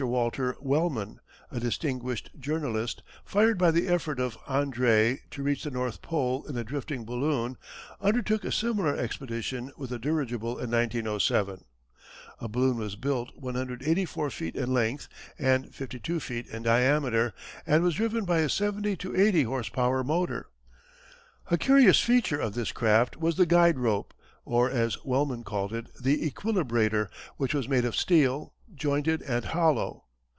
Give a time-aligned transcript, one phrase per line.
[0.03, 1.19] Walter Wellman,
[1.51, 6.57] a distinguished journalist, fired by the effort of Andrée to reach the North Pole in
[6.57, 7.55] a drifting balloon,
[8.01, 11.65] undertook a similar expedition with a dirigible in 1907.
[12.39, 17.31] A balloon was built 184 feet in length and 52 feet in diameter,
[17.67, 20.47] and was driven by a seventy to eighty horse power motor.
[21.51, 24.15] A curious feature of this craft was the guide rope
[24.45, 27.07] or, as Wellman called it, the equilibrator,
[27.37, 30.05] which was made of steel, jointed and hollow.